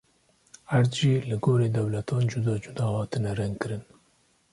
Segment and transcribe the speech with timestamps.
[0.75, 3.83] Erd jî li gorî dewletan cuda cuda hatine rengkirin.